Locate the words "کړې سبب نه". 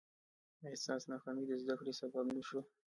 1.79-2.41